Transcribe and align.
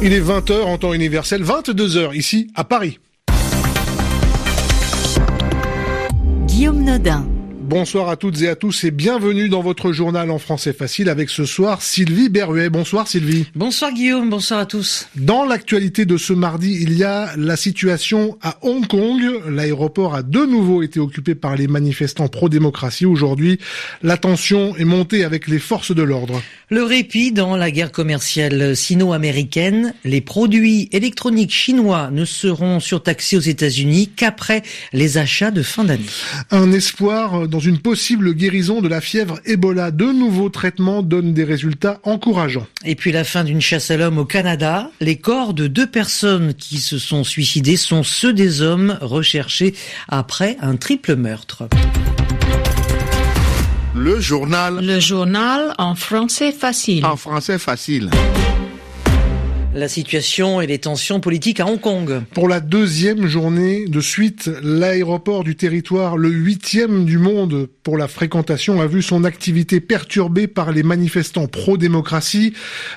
Il 0.00 0.12
est 0.12 0.20
20h 0.20 0.62
en 0.62 0.78
temps 0.78 0.94
universel, 0.94 1.42
22h 1.42 2.14
ici 2.14 2.48
à 2.54 2.62
Paris. 2.62 3.00
Guillaume 6.46 6.84
Nodin. 6.84 7.26
Bonsoir 7.68 8.08
à 8.08 8.16
toutes 8.16 8.40
et 8.40 8.48
à 8.48 8.56
tous 8.56 8.84
et 8.84 8.90
bienvenue 8.90 9.50
dans 9.50 9.60
votre 9.60 9.92
journal 9.92 10.30
en 10.30 10.38
français 10.38 10.72
facile 10.72 11.10
avec 11.10 11.28
ce 11.28 11.44
soir 11.44 11.82
Sylvie 11.82 12.30
Berruet. 12.30 12.70
Bonsoir 12.70 13.06
Sylvie. 13.06 13.44
Bonsoir 13.54 13.92
Guillaume, 13.92 14.30
bonsoir 14.30 14.60
à 14.60 14.64
tous. 14.64 15.06
Dans 15.16 15.44
l'actualité 15.44 16.06
de 16.06 16.16
ce 16.16 16.32
mardi, 16.32 16.78
il 16.80 16.94
y 16.94 17.04
a 17.04 17.36
la 17.36 17.56
situation 17.56 18.38
à 18.40 18.56
Hong 18.62 18.86
Kong. 18.86 19.20
L'aéroport 19.50 20.14
a 20.14 20.22
de 20.22 20.46
nouveau 20.46 20.82
été 20.82 20.98
occupé 20.98 21.34
par 21.34 21.56
les 21.56 21.68
manifestants 21.68 22.28
pro-démocratie. 22.28 23.04
Aujourd'hui, 23.04 23.58
la 24.02 24.16
tension 24.16 24.74
est 24.78 24.86
montée 24.86 25.22
avec 25.22 25.46
les 25.46 25.58
forces 25.58 25.94
de 25.94 26.02
l'ordre. 26.02 26.40
Le 26.70 26.84
répit 26.84 27.32
dans 27.32 27.54
la 27.54 27.70
guerre 27.70 27.92
commerciale 27.92 28.76
sino-américaine. 28.76 29.92
Les 30.04 30.22
produits 30.22 30.88
électroniques 30.92 31.52
chinois 31.52 32.08
ne 32.12 32.24
seront 32.24 32.80
surtaxés 32.80 33.36
aux 33.36 33.40
États-Unis 33.40 34.08
qu'après 34.16 34.62
les 34.94 35.18
achats 35.18 35.50
de 35.50 35.62
fin 35.62 35.84
d'année. 35.84 36.04
Un 36.50 36.72
espoir 36.72 37.46
dans 37.46 37.57
dans 37.58 37.64
une 37.64 37.80
possible 37.80 38.34
guérison 38.34 38.80
de 38.80 38.86
la 38.86 39.00
fièvre 39.00 39.40
Ebola. 39.44 39.90
De 39.90 40.04
nouveaux 40.04 40.48
traitements 40.48 41.02
donnent 41.02 41.34
des 41.34 41.42
résultats 41.42 41.98
encourageants. 42.04 42.68
Et 42.84 42.94
puis 42.94 43.10
la 43.10 43.24
fin 43.24 43.42
d'une 43.42 43.60
chasse 43.60 43.90
à 43.90 43.96
l'homme 43.96 44.18
au 44.18 44.24
Canada. 44.24 44.92
Les 45.00 45.16
corps 45.16 45.54
de 45.54 45.66
deux 45.66 45.88
personnes 45.88 46.54
qui 46.54 46.78
se 46.78 46.98
sont 46.98 47.24
suicidées 47.24 47.76
sont 47.76 48.04
ceux 48.04 48.32
des 48.32 48.62
hommes 48.62 48.96
recherchés 49.00 49.74
après 50.06 50.56
un 50.60 50.76
triple 50.76 51.16
meurtre. 51.16 51.68
Le 53.96 54.20
journal. 54.20 54.78
Le 54.80 55.00
journal 55.00 55.74
en 55.78 55.96
français 55.96 56.52
facile. 56.52 57.04
En 57.04 57.16
français 57.16 57.58
facile 57.58 58.08
la 59.74 59.88
situation 59.88 60.60
et 60.60 60.66
les 60.66 60.78
tensions 60.78 61.20
politiques 61.20 61.60
à 61.60 61.66
Hong 61.66 61.80
Kong. 61.80 62.22
Pour 62.32 62.48
la 62.48 62.60
deuxième 62.60 63.26
journée 63.26 63.86
de 63.86 64.00
suite, 64.00 64.50
l'aéroport 64.62 65.44
du 65.44 65.56
territoire, 65.56 66.16
le 66.16 66.30
huitième 66.30 67.04
du 67.04 67.18
monde 67.18 67.68
pour 67.82 67.96
la 67.96 68.08
fréquentation, 68.08 68.80
a 68.80 68.86
vu 68.86 69.02
son 69.02 69.24
activité 69.24 69.80
perturbée 69.80 70.46
par 70.46 70.72
les 70.72 70.82
manifestants 70.82 71.46
pro-démocratie. 71.46 72.52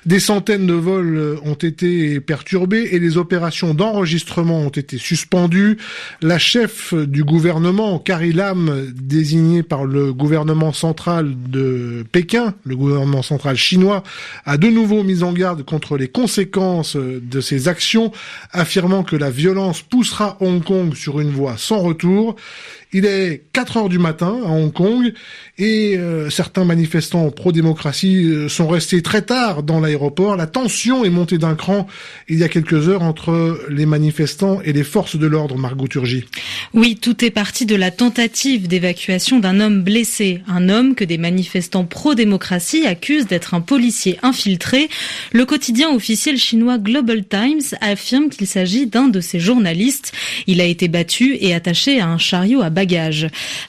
Des 0.06 0.20
centaines 0.20 0.68
de 0.68 0.74
vols 0.74 1.40
ont 1.44 1.56
été 1.56 2.20
perturbés 2.20 2.90
et 2.92 3.00
les 3.00 3.18
opérations 3.18 3.74
d'enregistrement 3.74 4.60
ont 4.60 4.70
été 4.70 4.98
suspendues. 4.98 5.78
La 6.22 6.40
chef 6.40 6.94
du 6.94 7.24
gouvernement, 7.24 8.00
Carrie 8.00 8.34
Lam, 8.34 8.92
désignée 8.94 9.64
par 9.64 9.86
le 9.86 10.14
gouvernement 10.14 10.74
central 10.74 11.36
de 11.50 12.04
Pékin, 12.12 12.54
le 12.66 12.76
gouvernement 12.76 13.22
central 13.22 13.56
chinois, 13.58 14.04
a 14.46 14.58
de 14.58 14.68
nouveau 14.68 15.04
mis 15.04 15.24
en 15.24 15.34
garde 15.34 15.64
contre 15.64 15.98
les 15.98 16.08
conséquences 16.08 16.61
de 16.96 17.42
ses 17.42 17.68
actions, 17.68 18.12
affirmant 18.52 19.04
que 19.04 19.16
la 19.16 19.30
violence 19.30 19.82
poussera 19.82 20.38
Hong 20.40 20.64
Kong 20.64 20.96
sur 20.96 21.20
une 21.20 21.32
voie 21.32 21.58
sans 21.58 21.80
retour. 21.80 22.36
Il 22.94 23.06
est 23.06 23.44
4 23.54 23.78
heures 23.78 23.90
du 23.90 24.00
matin 24.00 24.38
à 24.46 24.50
Hong 24.50 24.74
Kong 24.74 25.14
et 25.58 25.98
euh, 25.98 26.30
certains 26.30 26.66
manifestants 26.66 27.30
pro-démocratie 27.32 28.26
euh, 28.26 28.50
sont 28.50 28.68
restés 28.68 29.02
très 29.02 29.22
tard 29.22 29.64
dans 29.64 29.80
l'aéroport. 29.80 30.36
La 30.36 30.46
tension 30.46 31.06
est 31.06 31.10
montée 31.10 31.38
d'un 31.38 31.56
cran 31.56 31.88
il 32.28 32.40
y 32.40 32.44
a 32.44 32.50
quelques 32.50 32.90
heures 32.90 33.02
entre 33.02 33.66
les 33.70 33.86
manifestants 33.86 34.60
et 34.66 34.74
les 34.74 34.84
forces 34.84 35.16
de 35.16 35.26
l'ordre, 35.26 35.58
Margot 35.58 35.88
Turgy. 35.88 36.26
Oui, 36.74 36.98
tout 37.02 37.24
est 37.24 37.32
parti 37.32 37.66
de 37.66 37.76
la 37.76 37.92
tentative 37.92 38.68
d'évacuation 38.68 39.40
d'un 39.40 39.62
homme 39.62 39.84
blessé, 39.84 40.42
un 40.50 40.68
homme 40.68 40.94
que 40.94 41.06
des 41.06 41.18
manifestants 41.18 41.86
pro-démocratie 41.86 42.86
accusent 42.86 43.28
d'être 43.28 43.54
un 43.54 43.62
policier 43.62 44.18
infiltré. 44.22 44.90
Le 45.32 45.46
quotidien 45.46 45.94
officiel 45.94 46.38
chinois 46.38 46.78
Global 46.78 47.24
Times 47.24 47.78
affirme 47.80 48.30
qu'il 48.30 48.48
s'agit 48.48 48.88
d'un 48.88 49.08
de 49.08 49.22
ses 49.22 49.40
journalistes. 49.40 50.12
Il 50.48 50.60
a 50.60 50.66
été 50.66 50.90
battu 50.90 51.38
et 51.40 51.54
attaché 51.54 52.02
à 52.02 52.08
un 52.10 52.18
chariot 52.18 52.62
à 52.62 52.70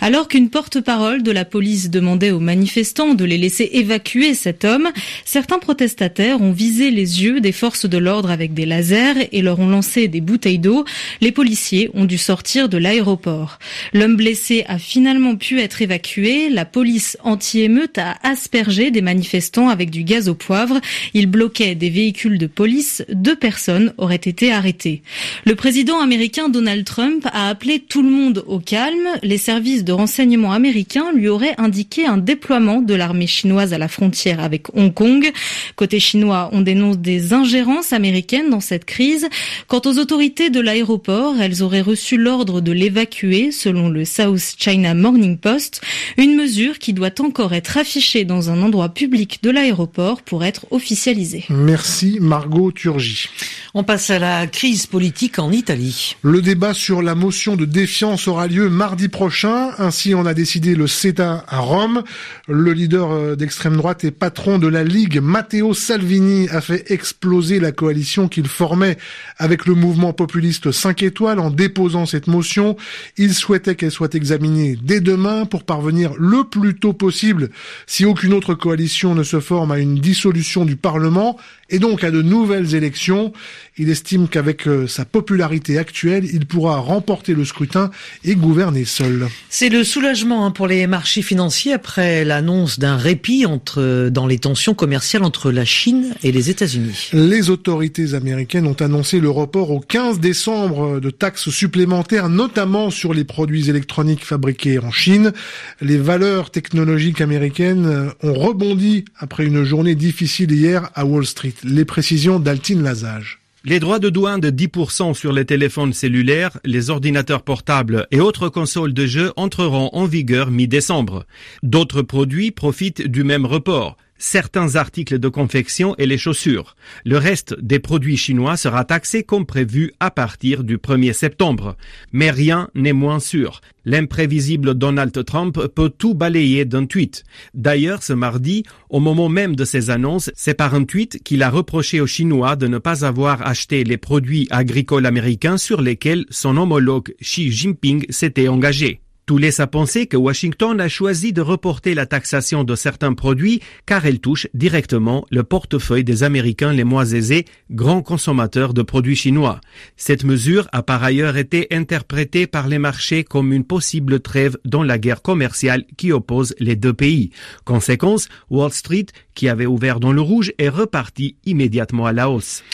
Alors 0.00 0.28
qu'une 0.28 0.48
porte-parole 0.48 1.22
de 1.22 1.30
la 1.30 1.44
police 1.44 1.90
demandait 1.90 2.30
aux 2.30 2.40
manifestants 2.40 3.14
de 3.14 3.24
les 3.24 3.38
laisser 3.38 3.68
évacuer 3.72 4.34
cet 4.34 4.64
homme, 4.64 4.88
certains 5.24 5.58
protestataires 5.58 6.40
ont 6.40 6.52
visé 6.52 6.90
les 6.90 7.22
yeux 7.22 7.40
des 7.40 7.52
forces 7.52 7.86
de 7.86 7.98
l'ordre 7.98 8.30
avec 8.30 8.54
des 8.54 8.66
lasers 8.66 9.28
et 9.32 9.42
leur 9.42 9.58
ont 9.60 9.68
lancé 9.68 10.08
des 10.08 10.20
bouteilles 10.20 10.58
d'eau. 10.58 10.84
Les 11.20 11.32
policiers 11.32 11.90
ont 11.94 12.04
dû 12.04 12.18
sortir 12.18 12.68
de 12.68 12.78
l'aéroport. 12.78 13.58
L'homme 13.92 14.16
blessé 14.16 14.64
a 14.68 14.78
finalement 14.78 15.36
pu 15.36 15.60
être 15.60 15.82
évacué. 15.82 16.48
La 16.48 16.64
police 16.64 17.16
anti-émeute 17.22 17.98
a 17.98 18.16
aspergé 18.22 18.90
des 18.90 19.02
manifestants 19.02 19.68
avec 19.68 19.90
du 19.90 20.04
gaz 20.04 20.28
au 20.28 20.34
poivre. 20.34 20.80
Ils 21.14 21.26
bloquaient 21.26 21.74
des 21.74 21.90
véhicules 21.90 22.38
de 22.38 22.46
police. 22.46 23.04
Deux 23.10 23.36
personnes 23.36 23.92
auraient 23.98 24.16
été 24.16 24.52
arrêtées. 24.52 25.02
Le 25.44 25.54
président 25.54 26.00
américain 26.00 26.48
Donald 26.48 26.84
Trump 26.84 27.26
a 27.32 27.48
appelé 27.48 27.80
tout 27.80 28.02
le 28.02 28.10
monde 28.10 28.44
au 28.46 28.58
calme. 28.58 29.01
Les 29.22 29.38
services 29.38 29.84
de 29.84 29.92
renseignement 29.92 30.52
américains 30.52 31.12
lui 31.12 31.28
auraient 31.28 31.54
indiqué 31.58 32.06
un 32.06 32.16
déploiement 32.16 32.80
de 32.80 32.94
l'armée 32.94 33.26
chinoise 33.26 33.72
à 33.72 33.78
la 33.78 33.88
frontière 33.88 34.40
avec 34.40 34.74
Hong 34.74 34.92
Kong. 34.92 35.30
Côté 35.76 36.00
chinois, 36.00 36.50
on 36.52 36.60
dénonce 36.60 36.98
des 36.98 37.32
ingérences 37.32 37.92
américaines 37.92 38.50
dans 38.50 38.60
cette 38.60 38.84
crise. 38.84 39.28
Quant 39.68 39.82
aux 39.84 39.98
autorités 39.98 40.50
de 40.50 40.60
l'aéroport, 40.60 41.34
elles 41.40 41.62
auraient 41.62 41.80
reçu 41.80 42.16
l'ordre 42.16 42.60
de 42.60 42.72
l'évacuer 42.72 43.52
selon 43.52 43.88
le 43.88 44.04
South 44.04 44.54
China 44.58 44.94
Morning 44.94 45.38
Post, 45.38 45.80
une 46.16 46.36
mesure 46.36 46.78
qui 46.78 46.92
doit 46.92 47.20
encore 47.20 47.54
être 47.54 47.76
affichée 47.76 48.24
dans 48.24 48.50
un 48.50 48.62
endroit 48.62 48.88
public 48.88 49.40
de 49.42 49.50
l'aéroport 49.50 50.22
pour 50.22 50.44
être 50.44 50.66
officialisée. 50.70 51.44
Merci 51.48 52.18
Margot 52.20 52.72
Turgy. 52.72 53.28
On 53.74 53.84
passe 53.84 54.10
à 54.10 54.18
la 54.18 54.46
crise 54.46 54.84
politique 54.84 55.38
en 55.38 55.50
Italie. 55.50 56.16
Le 56.20 56.42
débat 56.42 56.74
sur 56.74 57.00
la 57.00 57.14
motion 57.14 57.56
de 57.56 57.64
défiance 57.64 58.28
aura 58.28 58.46
lieu 58.46 58.68
mardi 58.68 59.08
prochain. 59.08 59.70
Ainsi 59.78 60.14
en 60.14 60.26
a 60.26 60.34
décidé 60.34 60.74
le 60.74 60.86
CETA 60.86 61.42
à 61.48 61.58
Rome. 61.60 62.02
Le 62.48 62.74
leader 62.74 63.10
euh, 63.12 63.34
d'extrême 63.34 63.78
droite 63.78 64.04
et 64.04 64.10
patron 64.10 64.58
de 64.58 64.68
la 64.68 64.84
Ligue, 64.84 65.20
Matteo 65.22 65.72
Salvini, 65.72 66.50
a 66.50 66.60
fait 66.60 66.90
exploser 66.90 67.60
la 67.60 67.72
coalition 67.72 68.28
qu'il 68.28 68.46
formait 68.46 68.98
avec 69.38 69.64
le 69.64 69.74
mouvement 69.74 70.12
populiste 70.12 70.70
5 70.70 71.02
étoiles 71.02 71.40
en 71.40 71.48
déposant 71.48 72.04
cette 72.04 72.26
motion. 72.26 72.76
Il 73.16 73.32
souhaitait 73.32 73.74
qu'elle 73.74 73.90
soit 73.90 74.14
examinée 74.14 74.76
dès 74.82 75.00
demain 75.00 75.46
pour 75.46 75.64
parvenir 75.64 76.12
le 76.18 76.44
plus 76.44 76.74
tôt 76.74 76.92
possible, 76.92 77.48
si 77.86 78.04
aucune 78.04 78.34
autre 78.34 78.52
coalition 78.52 79.14
ne 79.14 79.22
se 79.22 79.40
forme, 79.40 79.72
à 79.72 79.78
une 79.78 79.94
dissolution 79.94 80.66
du 80.66 80.76
Parlement 80.76 81.38
et 81.70 81.78
donc 81.78 82.04
à 82.04 82.10
de 82.10 82.20
nouvelles 82.20 82.74
élections. 82.74 83.32
Il 83.78 83.88
estime 83.88 84.28
qu'avec 84.28 84.68
euh, 84.68 84.86
sa 84.86 85.06
popularité 85.06 85.78
actuelle, 85.78 86.26
il 86.30 86.44
pourra 86.44 86.76
remporter 86.76 87.32
le 87.32 87.46
scrutin 87.46 87.90
et 88.22 88.34
gouverner 88.34 88.84
seul. 88.84 89.28
C'est 89.48 89.70
le 89.70 89.82
soulagement 89.82 90.44
hein, 90.44 90.50
pour 90.50 90.66
les 90.66 90.86
marchés 90.86 91.22
financiers 91.22 91.72
après 91.72 92.22
l'annonce 92.26 92.78
d'un 92.78 92.98
répit 92.98 93.46
entre, 93.46 93.80
euh, 93.80 94.10
dans 94.10 94.26
les 94.26 94.38
tensions 94.38 94.74
commerciales 94.74 95.24
entre 95.24 95.50
la 95.50 95.64
Chine 95.64 96.12
et 96.22 96.32
les 96.32 96.50
États-Unis. 96.50 97.08
Les 97.14 97.48
autorités 97.48 98.12
américaines 98.12 98.66
ont 98.66 98.74
annoncé 98.74 99.20
le 99.20 99.30
report 99.30 99.70
au 99.70 99.80
15 99.80 100.20
décembre 100.20 101.00
de 101.00 101.08
taxes 101.08 101.48
supplémentaires, 101.48 102.28
notamment 102.28 102.90
sur 102.90 103.14
les 103.14 103.24
produits 103.24 103.70
électroniques 103.70 104.26
fabriqués 104.26 104.80
en 104.80 104.90
Chine. 104.90 105.32
Les 105.80 105.96
valeurs 105.96 106.50
technologiques 106.50 107.22
américaines 107.22 108.12
ont 108.22 108.34
rebondi 108.34 109.06
après 109.16 109.46
une 109.46 109.64
journée 109.64 109.94
difficile 109.94 110.52
hier 110.52 110.90
à 110.94 111.06
Wall 111.06 111.24
Street. 111.24 111.54
Les 111.64 111.86
précisions 111.86 112.38
d'Altine 112.38 112.82
Lazage. 112.82 113.41
Les 113.64 113.78
droits 113.78 114.00
de 114.00 114.08
douane 114.08 114.40
de 114.40 114.50
10% 114.50 115.14
sur 115.14 115.32
les 115.32 115.44
téléphones 115.44 115.92
cellulaires, 115.92 116.58
les 116.64 116.90
ordinateurs 116.90 117.42
portables 117.42 118.08
et 118.10 118.18
autres 118.18 118.48
consoles 118.48 118.92
de 118.92 119.06
jeux 119.06 119.32
entreront 119.36 119.88
en 119.92 120.04
vigueur 120.04 120.50
mi-décembre. 120.50 121.26
D'autres 121.62 122.02
produits 122.02 122.50
profitent 122.50 123.06
du 123.06 123.22
même 123.22 123.46
report 123.46 123.96
certains 124.22 124.76
articles 124.76 125.18
de 125.18 125.28
confection 125.28 125.96
et 125.98 126.06
les 126.06 126.16
chaussures. 126.16 126.76
Le 127.04 127.18
reste 127.18 127.58
des 127.60 127.80
produits 127.80 128.16
chinois 128.16 128.56
sera 128.56 128.84
taxé 128.84 129.24
comme 129.24 129.46
prévu 129.46 129.92
à 129.98 130.12
partir 130.12 130.62
du 130.62 130.78
1er 130.78 131.12
septembre. 131.12 131.76
Mais 132.12 132.30
rien 132.30 132.68
n'est 132.74 132.92
moins 132.92 133.18
sûr. 133.18 133.60
L'imprévisible 133.84 134.74
Donald 134.74 135.24
Trump 135.24 135.58
peut 135.74 135.90
tout 135.90 136.14
balayer 136.14 136.64
d'un 136.64 136.86
tweet. 136.86 137.24
D'ailleurs, 137.52 138.04
ce 138.04 138.12
mardi, 138.12 138.62
au 138.90 139.00
moment 139.00 139.28
même 139.28 139.56
de 139.56 139.64
ces 139.64 139.90
annonces, 139.90 140.30
c'est 140.36 140.54
par 140.54 140.76
un 140.76 140.84
tweet 140.84 141.20
qu'il 141.24 141.42
a 141.42 141.50
reproché 141.50 142.00
aux 142.00 142.06
Chinois 142.06 142.54
de 142.54 142.68
ne 142.68 142.78
pas 142.78 143.04
avoir 143.04 143.44
acheté 143.44 143.82
les 143.82 143.96
produits 143.96 144.46
agricoles 144.50 145.06
américains 145.06 145.58
sur 145.58 145.80
lesquels 145.80 146.26
son 146.30 146.56
homologue 146.56 147.12
Xi 147.20 147.50
Jinping 147.50 148.06
s'était 148.08 148.46
engagé. 148.46 149.00
Tout 149.24 149.38
laisse 149.38 149.60
à 149.60 149.68
penser 149.68 150.06
que 150.06 150.16
Washington 150.16 150.80
a 150.80 150.88
choisi 150.88 151.32
de 151.32 151.40
reporter 151.40 151.94
la 151.94 152.06
taxation 152.06 152.64
de 152.64 152.74
certains 152.74 153.14
produits 153.14 153.60
car 153.86 154.04
elle 154.04 154.18
touche 154.18 154.48
directement 154.52 155.24
le 155.30 155.44
portefeuille 155.44 156.02
des 156.02 156.24
Américains 156.24 156.72
les 156.72 156.82
moins 156.82 157.04
aisés, 157.04 157.44
grands 157.70 158.02
consommateurs 158.02 158.74
de 158.74 158.82
produits 158.82 159.14
chinois. 159.14 159.60
Cette 159.96 160.24
mesure 160.24 160.66
a 160.72 160.82
par 160.82 161.04
ailleurs 161.04 161.36
été 161.36 161.68
interprétée 161.70 162.48
par 162.48 162.66
les 162.66 162.80
marchés 162.80 163.22
comme 163.22 163.52
une 163.52 163.64
possible 163.64 164.18
trêve 164.18 164.58
dans 164.64 164.82
la 164.82 164.98
guerre 164.98 165.22
commerciale 165.22 165.84
qui 165.96 166.10
oppose 166.10 166.56
les 166.58 166.74
deux 166.74 166.92
pays. 166.92 167.30
Conséquence, 167.64 168.28
Wall 168.50 168.72
Street, 168.72 169.06
qui 169.34 169.48
avait 169.48 169.66
ouvert 169.66 170.00
dans 170.00 170.12
le 170.12 170.20
rouge, 170.20 170.52
est 170.58 170.68
reparti 170.68 171.36
immédiatement 171.44 172.06
à 172.06 172.12
la 172.12 172.28
hausse. 172.28 172.64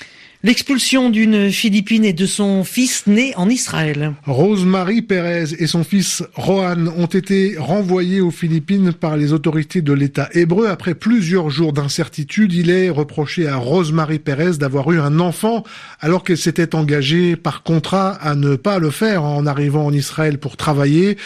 L'expulsion 0.44 1.11
d'une 1.11 1.50
Philippine 1.50 2.05
et 2.05 2.12
de 2.12 2.25
son 2.25 2.62
fils 2.62 3.08
né 3.08 3.32
en 3.35 3.49
Israël. 3.49 4.12
Rosemary 4.25 5.02
Perez 5.02 5.46
et 5.58 5.67
son 5.67 5.82
fils 5.82 6.23
Rohan 6.35 6.87
ont 6.96 7.06
été 7.06 7.56
renvoyés 7.58 8.20
aux 8.20 8.31
Philippines 8.31 8.93
par 8.93 9.17
les 9.17 9.32
autorités 9.32 9.82
de 9.82 9.93
l'État 9.93 10.29
hébreu. 10.35 10.69
Après 10.69 10.94
plusieurs 10.94 11.50
jours 11.50 11.73
d'incertitude, 11.73 12.52
il 12.52 12.70
est 12.70 12.88
reproché 12.88 13.49
à 13.49 13.56
Rosemary 13.56 14.20
Perez 14.20 14.58
d'avoir 14.58 14.93
eu 14.93 15.00
un 15.00 15.19
enfant 15.19 15.64
alors 15.99 16.23
qu'elle 16.23 16.38
s'était 16.38 16.76
engagée 16.76 17.34
par 17.34 17.64
contrat 17.64 18.11
à 18.12 18.37
ne 18.37 18.55
pas 18.55 18.79
le 18.79 18.91
faire 18.91 19.25
en 19.25 19.44
arrivant 19.44 19.87
en 19.87 19.93
Israël 19.93 20.38
pour 20.38 20.56
travailler. 20.56 21.19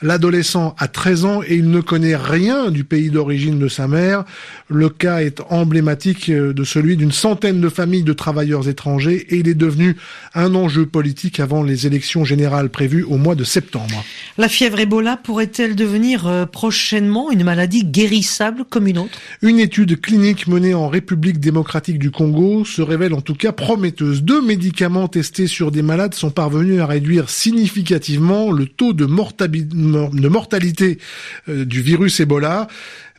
L'adolescent 0.00 0.76
a 0.78 0.86
13 0.86 1.24
ans 1.24 1.42
et 1.42 1.56
il 1.56 1.70
ne 1.72 1.80
connaît 1.80 2.14
rien 2.14 2.70
du 2.70 2.84
pays 2.84 3.10
d'origine 3.10 3.58
de 3.58 3.66
sa 3.66 3.88
mère. 3.88 4.24
Le 4.68 4.90
cas 4.90 5.22
est 5.22 5.40
emblématique 5.50 6.30
de 6.30 6.62
celui 6.62 6.96
d'une 6.96 7.10
centaine 7.10 7.60
de 7.60 7.68
familles 7.68 8.04
de 8.04 8.12
travailleurs 8.12 8.59
étrangers 8.68 9.26
et 9.30 9.36
il 9.38 9.48
est 9.48 9.54
devenu 9.54 9.96
un 10.34 10.54
enjeu 10.54 10.86
politique 10.86 11.40
avant 11.40 11.62
les 11.62 11.86
élections 11.86 12.24
générales 12.24 12.70
prévues 12.70 13.04
au 13.04 13.16
mois 13.16 13.34
de 13.34 13.44
septembre. 13.44 14.04
La 14.38 14.48
fièvre 14.48 14.80
Ebola 14.80 15.16
pourrait-elle 15.16 15.76
devenir 15.76 16.26
euh, 16.26 16.46
prochainement 16.46 17.30
une 17.30 17.44
maladie 17.44 17.84
guérissable 17.84 18.64
comme 18.64 18.86
une 18.86 18.98
autre? 18.98 19.18
Une 19.42 19.60
étude 19.60 20.00
clinique 20.00 20.46
menée 20.46 20.74
en 20.74 20.88
République 20.88 21.40
démocratique 21.40 21.98
du 21.98 22.10
Congo 22.10 22.64
se 22.64 22.82
révèle 22.82 23.14
en 23.14 23.20
tout 23.20 23.34
cas 23.34 23.52
prometteuse. 23.52 24.22
Deux 24.22 24.42
médicaments 24.42 25.08
testés 25.08 25.46
sur 25.46 25.70
des 25.70 25.82
malades 25.82 26.14
sont 26.14 26.30
parvenus 26.30 26.80
à 26.80 26.86
réduire 26.86 27.30
significativement 27.30 28.50
le 28.50 28.66
taux 28.66 28.92
de, 28.92 29.06
mortalité 29.06 30.98
euh, 31.48 31.64
du 31.64 31.82
virus 31.82 32.20
Ebola. 32.20 32.68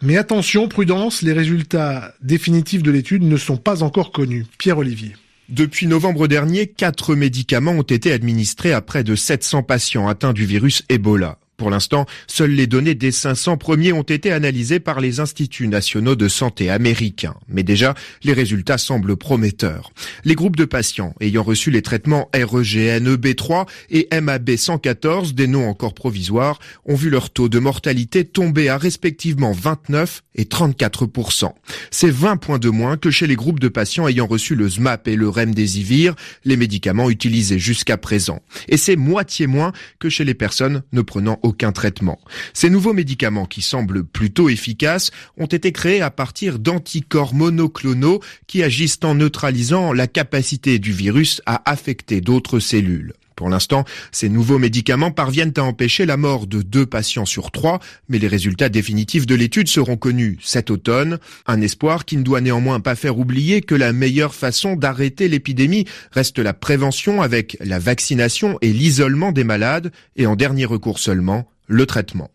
Mais 0.02 0.18
attention, 0.18 0.68
prudence, 0.68 1.22
les 1.22 1.34
résultats 1.34 2.14
définitifs 2.22 2.82
de 2.82 2.92
l'étude 2.92 3.24
ne 3.24 3.38
sont 3.38 3.58
pas 3.58 3.84
encore 3.84 4.12
connus. 4.12 4.46
Pierre 4.58 4.80
Olivier. 4.80 5.16
Depuis 5.52 5.86
novembre 5.86 6.30
dernier, 6.30 6.68
quatre 6.68 7.14
médicaments 7.14 7.74
ont 7.74 7.82
été 7.82 8.14
administrés 8.14 8.72
à 8.72 8.80
près 8.80 9.04
de 9.04 9.16
700 9.16 9.64
patients 9.64 10.08
atteints 10.08 10.32
du 10.32 10.46
virus 10.46 10.84
Ebola. 10.88 11.41
Pour 11.58 11.70
l'instant, 11.70 12.06
seules 12.28 12.52
les 12.52 12.66
données 12.66 12.96
des 12.96 13.12
500 13.12 13.58
premiers 13.58 13.94
ont 13.94 14.02
été 14.02 14.32
analysées 14.32 14.80
par 14.80 15.00
les 15.00 15.20
instituts 15.20 15.68
nationaux 15.68 16.16
de 16.16 16.28
santé 16.28 16.70
américains. 16.70 17.36
Mais 17.48 17.64
déjà, 17.64 17.94
les 18.24 18.34
résultats 18.34 18.80
semblent 18.80 19.16
prometteurs. 19.16 19.92
Les 20.24 20.36
groupes 20.36 20.56
de 20.56 20.66
patients 20.66 21.14
ayant 21.20 21.44
reçu 21.44 21.70
les 21.70 21.84
traitements 21.84 22.30
REGNEB3 22.34 23.68
et 23.92 24.08
MAB114, 24.12 25.34
des 25.34 25.48
noms 25.48 25.70
encore 25.70 25.94
provisoires, 25.94 26.60
ont 26.86 26.96
vu 26.96 27.10
leur 27.10 27.30
taux 27.30 27.50
de 27.50 27.60
mortalité 27.60 28.26
tomber 28.26 28.70
à 28.70 28.78
respectivement 28.78 29.52
29 29.52 30.24
et 30.36 30.46
34% 30.46 31.52
C'est 31.92 32.10
20 32.10 32.38
points 32.38 32.60
de 32.60 32.70
moins 32.70 32.98
que 32.98 33.12
chez 33.12 33.28
les 33.28 33.36
groupes 33.36 33.60
de 33.60 33.68
patients 33.68 34.08
ayant 34.08 34.28
reçu 34.28 34.56
le 34.56 34.70
SMAP 34.70 35.08
et 35.08 35.16
le 35.16 35.30
Remdesivir, 35.30 36.16
les 36.46 36.58
médicaments 36.58 37.10
utilisés 37.10 37.60
jusqu'à 37.60 37.98
présent. 37.98 38.42
Et 38.68 38.78
c'est 38.78 38.96
moitié 38.96 39.48
moins 39.48 39.72
que 40.00 40.10
chez 40.10 40.24
les 40.24 40.34
personnes 40.34 40.84
ne 40.92 41.02
prenant 41.02 41.40
Ces 42.54 42.70
nouveaux 42.70 42.94
médicaments, 42.94 43.46
qui 43.46 43.62
semblent 43.62 44.04
plutôt 44.04 44.50
efficaces, 44.50 45.12
ont 45.38 45.46
été 45.46 45.72
créés 45.72 46.02
à 46.02 46.12
partir 46.12 46.60
d'anticorps 46.60 47.34
monoclonaux 47.34 48.22
qui 48.48 48.64
agissent 48.64 49.00
en 49.04 49.16
neutralisant 49.16 49.94
la 49.94 50.08
capacité 50.08 50.80
du 50.80 50.92
virus 50.92 51.42
à 51.46 51.70
affecter 51.70 52.22
d'autres 52.22 52.60
cellules. 52.60 53.14
Pour 53.42 53.50
l'instant, 53.50 53.86
ces 54.12 54.30
nouveaux 54.30 54.60
médicaments 54.60 55.10
parviennent 55.10 55.54
à 55.58 55.64
empêcher 55.64 56.06
la 56.06 56.16
mort 56.16 56.46
de 56.46 56.62
deux 56.62 56.86
patients 56.86 57.26
sur 57.26 57.50
trois, 57.50 57.80
mais 58.08 58.20
les 58.20 58.28
résultats 58.28 58.70
définitifs 58.70 59.26
de 59.26 59.34
l'étude 59.34 59.68
seront 59.68 59.98
connus 59.98 60.38
cet 60.44 60.70
automne. 60.70 61.18
Un 61.48 61.60
espoir 61.60 62.06
qui 62.06 62.18
ne 62.18 62.22
doit 62.22 62.40
néanmoins 62.40 62.82
pas 62.82 62.94
faire 62.94 63.18
oublier 63.18 63.62
que 63.62 63.74
la 63.74 63.94
meilleure 63.94 64.36
façon 64.36 64.76
d'arrêter 64.76 65.28
l'épidémie 65.28 65.88
reste 66.12 66.38
la 66.38 66.54
prévention 66.54 67.24
avec 67.24 67.58
la 67.62 67.80
vaccination 67.80 68.60
et 68.62 68.72
l'isolement 68.72 69.32
des 69.32 69.44
malades, 69.44 69.92
et 70.18 70.28
en 70.28 70.36
dernier 70.36 70.66
recours 70.66 71.00
seulement, 71.00 71.50
le 71.66 71.88
traitement. 71.88 72.30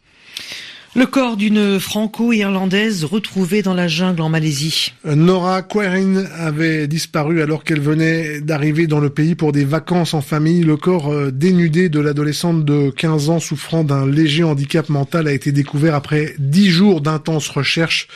Le 0.96 1.04
corps 1.04 1.36
d'une 1.36 1.78
franco-irlandaise 1.78 3.04
retrouvée 3.04 3.60
dans 3.60 3.74
la 3.74 3.86
jungle 3.86 4.22
en 4.22 4.30
Malaisie. 4.30 4.94
Nora 5.04 5.60
Querin 5.60 6.24
avait 6.38 6.86
disparu 6.86 7.42
alors 7.42 7.64
qu'elle 7.64 7.82
venait 7.82 8.40
d'arriver 8.40 8.86
dans 8.86 8.98
le 8.98 9.10
pays 9.10 9.34
pour 9.34 9.52
des 9.52 9.66
vacances 9.66 10.14
en 10.14 10.22
famille. 10.22 10.62
Le 10.62 10.78
corps 10.78 11.12
euh, 11.12 11.30
dénudé 11.30 11.90
de 11.90 12.00
l'adolescente 12.00 12.64
de 12.64 12.88
15 12.88 13.28
ans 13.28 13.40
souffrant 13.40 13.84
d'un 13.84 14.06
léger 14.06 14.42
handicap 14.42 14.88
mental 14.88 15.28
a 15.28 15.32
été 15.32 15.52
découvert 15.52 15.94
après 15.94 16.34
10 16.38 16.70
jours 16.70 17.02
d'intenses 17.02 17.50
recherches. 17.50 18.08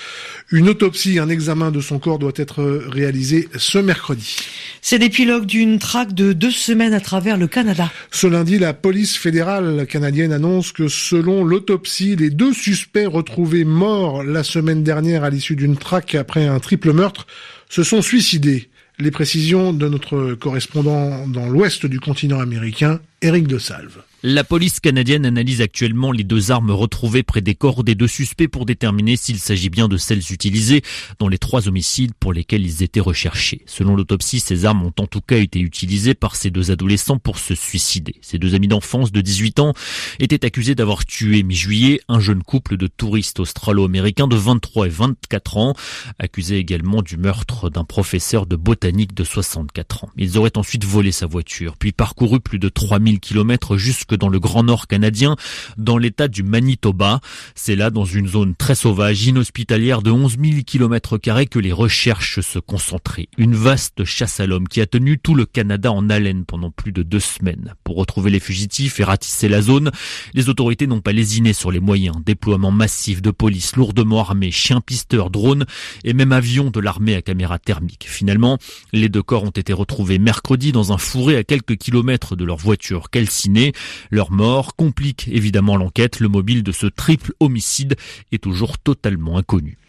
Une 0.52 0.68
autopsie, 0.68 1.20
un 1.20 1.28
examen 1.28 1.70
de 1.70 1.80
son 1.80 2.00
corps 2.00 2.18
doit 2.18 2.32
être 2.34 2.64
réalisé 2.88 3.48
ce 3.56 3.78
mercredi. 3.78 4.36
C'est 4.82 4.98
l'épilogue 4.98 5.46
d'une 5.46 5.78
traque 5.78 6.12
de 6.12 6.32
deux 6.32 6.50
semaines 6.50 6.92
à 6.92 6.98
travers 6.98 7.36
le 7.36 7.46
Canada. 7.46 7.92
Ce 8.10 8.26
lundi, 8.26 8.58
la 8.58 8.74
police 8.74 9.16
fédérale 9.16 9.86
canadienne 9.86 10.32
annonce 10.32 10.72
que 10.72 10.88
selon 10.88 11.44
l'autopsie, 11.44 12.16
les 12.16 12.30
deux 12.30 12.52
suspects 12.52 13.06
retrouvés 13.06 13.64
morts 13.64 14.24
la 14.24 14.42
semaine 14.42 14.82
dernière 14.82 15.22
à 15.22 15.30
l'issue 15.30 15.54
d'une 15.54 15.76
traque 15.76 16.16
après 16.16 16.46
un 16.46 16.58
triple 16.58 16.92
meurtre 16.92 17.28
se 17.68 17.84
sont 17.84 18.02
suicidés. 18.02 18.70
Les 18.98 19.12
précisions 19.12 19.72
de 19.72 19.88
notre 19.88 20.34
correspondant 20.34 21.28
dans 21.28 21.48
l'ouest 21.48 21.86
du 21.86 22.00
continent 22.00 22.40
américain, 22.40 22.98
Éric 23.22 23.46
de 23.46 23.58
Salve. 23.58 24.02
La 24.22 24.44
police 24.44 24.80
canadienne 24.80 25.24
analyse 25.24 25.62
actuellement 25.62 26.12
les 26.12 26.24
deux 26.24 26.50
armes 26.50 26.72
retrouvées 26.72 27.22
près 27.22 27.40
des 27.40 27.54
corps 27.54 27.84
des 27.84 27.94
deux 27.94 28.06
suspects 28.06 28.48
pour 28.48 28.66
déterminer 28.66 29.16
s'il 29.16 29.38
s'agit 29.38 29.70
bien 29.70 29.88
de 29.88 29.96
celles 29.96 30.30
utilisées 30.30 30.82
dans 31.18 31.28
les 31.28 31.38
trois 31.38 31.68
homicides 31.68 32.12
pour 32.20 32.34
lesquels 32.34 32.66
ils 32.66 32.82
étaient 32.82 33.00
recherchés. 33.00 33.62
Selon 33.64 33.96
l'autopsie, 33.96 34.40
ces 34.40 34.66
armes 34.66 34.84
ont 34.84 34.92
en 34.98 35.06
tout 35.06 35.22
cas 35.22 35.38
été 35.38 35.58
utilisées 35.58 36.12
par 36.12 36.36
ces 36.36 36.50
deux 36.50 36.70
adolescents 36.70 37.16
pour 37.16 37.38
se 37.38 37.54
suicider. 37.54 38.16
Ces 38.20 38.36
deux 38.36 38.54
amis 38.54 38.68
d'enfance 38.68 39.10
de 39.10 39.22
18 39.22 39.58
ans 39.58 39.72
étaient 40.18 40.44
accusés 40.44 40.74
d'avoir 40.74 41.06
tué 41.06 41.42
mi-juillet 41.42 42.02
un 42.08 42.20
jeune 42.20 42.42
couple 42.42 42.76
de 42.76 42.88
touristes 42.88 43.40
australo-américains 43.40 44.28
de 44.28 44.36
23 44.36 44.86
et 44.86 44.90
24 44.90 45.56
ans, 45.56 45.74
accusés 46.18 46.58
également 46.58 47.00
du 47.00 47.16
meurtre 47.16 47.70
d'un 47.70 47.84
professeur 47.84 48.44
de 48.44 48.56
botanique 48.56 49.14
de 49.14 49.24
64 49.24 50.04
ans. 50.04 50.10
Ils 50.18 50.36
auraient 50.36 50.58
ensuite 50.58 50.84
volé 50.84 51.10
sa 51.10 51.24
voiture, 51.24 51.78
puis 51.78 51.92
parcouru 51.92 52.38
plus 52.38 52.58
de 52.58 52.68
3000 52.68 53.18
kilomètres 53.18 53.78
jusqu'à 54.10 54.16
dans 54.16 54.28
le 54.28 54.40
Grand 54.40 54.62
Nord 54.62 54.86
canadien, 54.86 55.36
dans 55.76 55.98
l'état 55.98 56.28
du 56.28 56.42
Manitoba. 56.42 57.20
C'est 57.54 57.76
là, 57.76 57.90
dans 57.90 58.04
une 58.04 58.26
zone 58.26 58.54
très 58.54 58.74
sauvage, 58.74 59.26
inhospitalière 59.26 60.02
de 60.02 60.10
11 60.10 60.36
000 60.42 60.62
km 60.66 61.18
que 61.18 61.58
les 61.58 61.72
recherches 61.72 62.40
se 62.40 62.58
concentraient. 62.58 63.28
Une 63.38 63.54
vaste 63.54 64.04
chasse 64.04 64.40
à 64.40 64.46
l'homme 64.46 64.68
qui 64.68 64.80
a 64.80 64.86
tenu 64.86 65.18
tout 65.18 65.34
le 65.34 65.46
Canada 65.46 65.92
en 65.92 66.08
haleine 66.10 66.44
pendant 66.44 66.70
plus 66.70 66.92
de 66.92 67.02
deux 67.02 67.20
semaines. 67.20 67.74
Pour 67.84 67.96
retrouver 67.96 68.30
les 68.30 68.40
fugitifs 68.40 69.00
et 69.00 69.04
ratisser 69.04 69.48
la 69.48 69.62
zone, 69.62 69.90
les 70.34 70.48
autorités 70.48 70.86
n'ont 70.86 71.00
pas 71.00 71.12
lésiné 71.12 71.52
sur 71.52 71.70
les 71.70 71.80
moyens. 71.80 72.16
Déploiement 72.24 72.70
massif 72.70 73.22
de 73.22 73.30
police 73.30 73.76
lourdement 73.76 74.20
armés, 74.20 74.50
chiens 74.50 74.80
pisteurs, 74.80 75.30
drones 75.30 75.66
et 76.04 76.12
même 76.12 76.32
avions 76.32 76.70
de 76.70 76.80
l'armée 76.80 77.14
à 77.14 77.22
caméra 77.22 77.58
thermique. 77.58 78.06
Finalement, 78.08 78.58
les 78.92 79.08
deux 79.08 79.22
corps 79.22 79.44
ont 79.44 79.50
été 79.50 79.72
retrouvés 79.72 80.18
mercredi 80.18 80.72
dans 80.72 80.92
un 80.92 80.98
fourré 80.98 81.36
à 81.36 81.44
quelques 81.44 81.76
kilomètres 81.76 82.36
de 82.36 82.44
leur 82.44 82.56
voiture 82.56 83.10
calcinée. 83.10 83.72
Leur 84.10 84.30
mort 84.30 84.76
complique 84.76 85.28
évidemment 85.28 85.76
l'enquête. 85.76 86.20
Le 86.20 86.28
mobile 86.28 86.62
de 86.62 86.72
ce 86.72 86.86
triple 86.86 87.32
homicide 87.40 87.96
est 88.32 88.42
toujours 88.42 88.78
totalement 88.78 89.36
inconnu. 89.36 89.79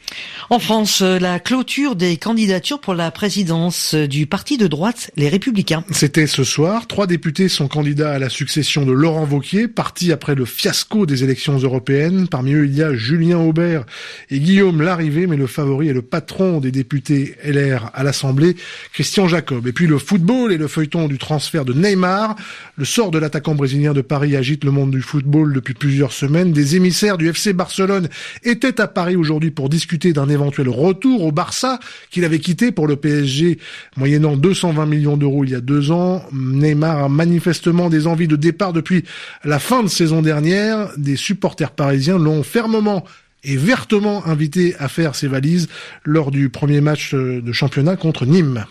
En 0.50 0.60
France, 0.60 1.02
euh, 1.02 1.18
la 1.18 1.40
clôture 1.40 1.96
des 1.96 2.18
candidatures 2.18 2.82
pour 2.82 2.94
la 2.94 3.10
présidence 3.10 3.96
du 3.96 4.26
parti 4.26 4.58
de 4.58 4.68
droite, 4.68 5.10
les 5.16 5.30
Républicains. 5.30 5.86
C'était 5.92 6.28
ce 6.28 6.44
soir. 6.44 6.88
Trois 6.88 7.08
députés 7.08 7.48
sont 7.48 7.70
candidats 7.70 8.12
à 8.12 8.20
la 8.20 8.28
succession 8.28 8.86
de 8.86 8.92
Laurent 8.92 9.24
Vauquier, 9.24 9.70
parti 9.70 10.12
après 10.12 10.36
le 10.36 10.44
fiasco 10.44 11.06
des 11.06 11.24
élections 11.24 11.58
européennes. 11.58 12.28
Parmi 12.28 12.54
eux, 12.54 12.66
il 12.66 12.76
y 12.76 12.84
a 12.84 12.94
Julien 12.94 13.38
Aubert 13.38 13.86
et 14.30 14.40
Guillaume 14.40 14.82
Larrivé, 14.82 15.26
mais 15.26 15.38
le 15.38 15.48
favori 15.48 15.88
est 15.88 15.94
le 15.94 16.02
patron 16.02 16.60
des 16.60 16.72
députés 16.72 17.36
LR 17.46 17.90
à 17.94 18.04
l'Assemblée, 18.04 18.58
Christian 18.92 19.30
Jacob. 19.30 19.68
Et 19.68 19.72
puis 19.72 19.88
le 19.88 20.00
football 20.00 20.52
et 20.52 20.58
le 20.58 20.68
feuilleton 20.68 21.08
du 21.08 21.18
transfert 21.18 21.64
de 21.64 21.74
Neymar. 21.74 22.36
Le 22.76 22.84
sort 22.84 23.12
de 23.12 23.20
l'attaquant 23.20 23.56
brésilien 23.56 23.94
de 23.94 24.02
Paris 24.02 24.36
agite 24.36 24.66
le 24.66 24.72
monde 24.72 24.92
du 24.92 25.02
football 25.02 25.54
depuis 25.54 25.76
plusieurs 25.76 26.12
semaines. 26.12 26.52
Des 26.52 26.76
émissaires 26.76 27.18
du 27.18 27.30
FC 27.30 27.54
Barcelone 27.54 28.10
étaient 28.44 28.82
à 28.82 28.88
Paris 28.88 29.16
aujourd'hui 29.16 29.52
pour 29.52 29.70
discuter 29.70 29.91
d'un 29.98 30.30
éventuel 30.30 30.70
retour 30.70 31.24
au 31.24 31.32
Barça 31.32 31.80
qu'il 32.10 32.26
avait 32.26 32.40
quitté 32.40 32.72
pour 32.72 32.88
le 32.88 32.96
PSG 32.96 33.60
moyennant 33.98 34.36
220 34.36 34.86
millions 34.86 35.18
d'euros 35.18 35.44
il 35.44 35.52
y 35.52 35.56
a 35.56 35.62
deux 35.62 35.92
ans. 35.92 36.24
Neymar 36.32 37.04
a 37.04 37.10
manifestement 37.10 37.90
des 37.90 38.08
envies 38.08 38.28
de 38.28 38.36
départ 38.36 38.74
depuis 38.74 39.04
la 39.44 39.60
fin 39.60 39.84
de 39.84 39.90
saison 39.90 40.22
dernière. 40.22 40.90
Des 40.98 41.16
supporters 41.16 41.72
parisiens 41.72 42.18
l'ont 42.18 42.44
fermement 42.44 43.04
et 43.44 43.58
vertement 43.58 44.26
invité 44.28 44.76
à 44.78 44.88
faire 44.88 45.16
ses 45.16 45.28
valises 45.28 45.68
lors 46.06 46.32
du 46.32 46.50
premier 46.50 46.82
match 46.82 47.14
de 47.14 47.52
championnat 47.52 47.96
contre 47.96 48.26
Nîmes. 48.26 48.66